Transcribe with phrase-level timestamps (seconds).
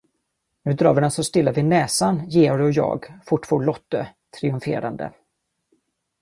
[0.63, 4.07] Nu drar vi dem så stilla vid näsan, Georg och jag, fortfor Lotte,
[4.39, 5.11] triumferande.